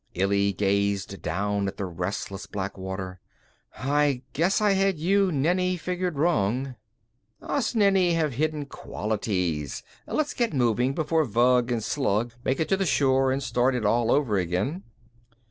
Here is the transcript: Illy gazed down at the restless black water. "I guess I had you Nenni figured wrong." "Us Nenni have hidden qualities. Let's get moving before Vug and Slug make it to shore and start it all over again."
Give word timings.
Illy 0.15 0.51
gazed 0.51 1.21
down 1.21 1.67
at 1.67 1.77
the 1.77 1.85
restless 1.85 2.47
black 2.47 2.75
water. 2.75 3.19
"I 3.77 4.23
guess 4.33 4.59
I 4.59 4.71
had 4.71 4.97
you 4.97 5.31
Nenni 5.31 5.77
figured 5.77 6.17
wrong." 6.17 6.73
"Us 7.39 7.75
Nenni 7.75 8.13
have 8.13 8.33
hidden 8.33 8.65
qualities. 8.65 9.83
Let's 10.07 10.33
get 10.33 10.55
moving 10.55 10.95
before 10.95 11.23
Vug 11.23 11.71
and 11.71 11.83
Slug 11.83 12.33
make 12.43 12.59
it 12.59 12.69
to 12.69 12.83
shore 12.83 13.31
and 13.31 13.43
start 13.43 13.75
it 13.75 13.85
all 13.85 14.09
over 14.11 14.39
again." 14.39 14.85